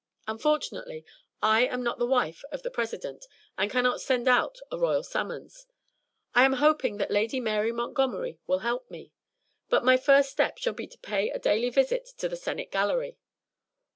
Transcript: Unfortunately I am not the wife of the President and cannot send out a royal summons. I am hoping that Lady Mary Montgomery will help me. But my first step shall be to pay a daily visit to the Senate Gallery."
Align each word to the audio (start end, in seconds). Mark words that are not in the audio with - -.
Unfortunately 0.27 1.05
I 1.43 1.67
am 1.67 1.83
not 1.83 1.99
the 1.99 2.07
wife 2.07 2.43
of 2.51 2.63
the 2.63 2.71
President 2.71 3.27
and 3.55 3.69
cannot 3.69 4.01
send 4.01 4.27
out 4.27 4.57
a 4.71 4.79
royal 4.79 5.03
summons. 5.03 5.67
I 6.33 6.43
am 6.43 6.53
hoping 6.53 6.97
that 6.97 7.11
Lady 7.11 7.39
Mary 7.39 7.71
Montgomery 7.71 8.39
will 8.47 8.59
help 8.65 8.89
me. 8.89 9.11
But 9.69 9.85
my 9.85 9.97
first 9.97 10.31
step 10.31 10.57
shall 10.57 10.73
be 10.73 10.87
to 10.87 10.97
pay 10.97 11.29
a 11.29 11.37
daily 11.37 11.69
visit 11.69 12.09
to 12.17 12.27
the 12.27 12.35
Senate 12.35 12.71
Gallery." 12.71 13.19